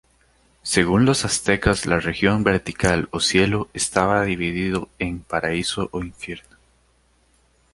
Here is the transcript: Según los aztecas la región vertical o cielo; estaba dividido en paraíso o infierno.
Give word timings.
Según 0.63 1.05
los 1.05 1.25
aztecas 1.25 1.85
la 1.85 1.99
región 1.99 2.43
vertical 2.43 3.07
o 3.11 3.19
cielo; 3.19 3.69
estaba 3.71 4.23
dividido 4.23 4.89
en 4.97 5.19
paraíso 5.19 5.89
o 5.91 5.99
infierno. 6.01 6.57